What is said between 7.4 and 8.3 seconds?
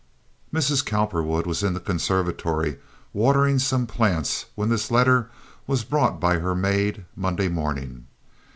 morning.